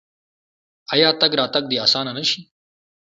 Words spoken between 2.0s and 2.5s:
نشي؟